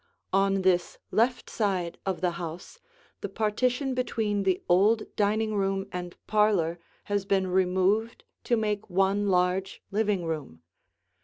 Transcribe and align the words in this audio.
On 0.33 0.63
this 0.63 0.97
left 1.11 1.47
side 1.47 1.99
of 2.07 2.21
the 2.21 2.31
house 2.31 2.79
the 3.19 3.29
partition 3.29 3.93
between 3.93 4.41
the 4.41 4.63
old 4.67 5.03
dining 5.15 5.53
room 5.53 5.85
and 5.91 6.17
parlor 6.25 6.79
has 7.03 7.23
been 7.23 7.45
removed 7.45 8.23
to 8.45 8.57
make 8.57 8.89
one 8.89 9.27
large 9.29 9.83
living 9.91 10.25
room. 10.25 10.63